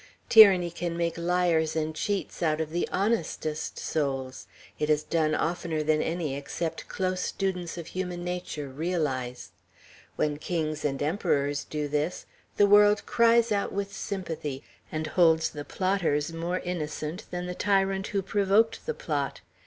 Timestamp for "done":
5.03-5.35